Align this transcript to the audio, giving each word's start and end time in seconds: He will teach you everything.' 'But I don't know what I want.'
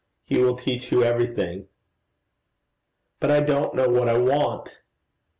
He 0.25 0.39
will 0.39 0.55
teach 0.55 0.91
you 0.91 1.03
everything.' 1.03 1.67
'But 3.19 3.29
I 3.29 3.41
don't 3.41 3.75
know 3.75 3.87
what 3.87 4.09
I 4.09 4.17
want.' 4.17 4.81